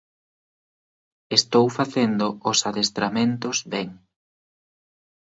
[1.37, 3.89] Estou facendo os adestramentos ben.